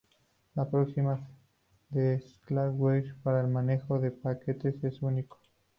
[0.55, 1.29] La aproximación
[1.91, 5.39] de Slackware para el manejo de paquetes es único.